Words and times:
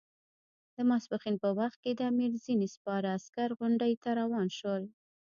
د 0.75 0.77
ماپښین 0.89 1.35
په 1.43 1.49
وخت 1.59 1.77
کې 1.83 1.91
د 1.93 2.01
امیر 2.11 2.31
ځینې 2.45 2.67
سپاره 2.75 3.09
عسکر 3.17 3.49
غونډۍ 3.59 3.93
ته 4.03 4.09
روان 4.21 4.47
شول. 4.57 4.83